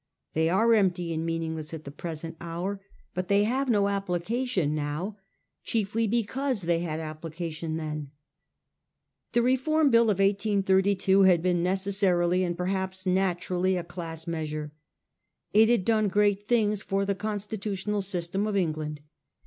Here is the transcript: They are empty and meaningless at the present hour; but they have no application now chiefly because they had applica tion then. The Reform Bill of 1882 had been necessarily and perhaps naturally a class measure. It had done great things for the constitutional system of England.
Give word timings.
They 0.33 0.49
are 0.49 0.73
empty 0.73 1.13
and 1.13 1.23
meaningless 1.23 1.75
at 1.75 1.83
the 1.83 1.91
present 1.91 2.35
hour; 2.41 2.81
but 3.13 3.27
they 3.27 3.43
have 3.43 3.69
no 3.69 3.87
application 3.87 4.73
now 4.73 5.15
chiefly 5.63 6.07
because 6.07 6.63
they 6.63 6.79
had 6.79 6.99
applica 6.99 7.51
tion 7.51 7.77
then. 7.77 8.09
The 9.33 9.43
Reform 9.43 9.91
Bill 9.91 10.05
of 10.09 10.17
1882 10.17 11.21
had 11.21 11.43
been 11.43 11.61
necessarily 11.61 12.43
and 12.43 12.57
perhaps 12.57 13.05
naturally 13.05 13.77
a 13.77 13.83
class 13.83 14.25
measure. 14.25 14.73
It 15.53 15.69
had 15.69 15.85
done 15.85 16.07
great 16.07 16.45
things 16.45 16.81
for 16.81 17.05
the 17.05 17.13
constitutional 17.13 18.01
system 18.01 18.47
of 18.47 18.57
England. 18.57 19.01